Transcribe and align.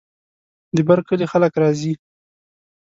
د 0.75 0.77
بر 0.87 0.99
کلي 1.07 1.25
خلک 1.31 1.53
راځي. 1.61 1.93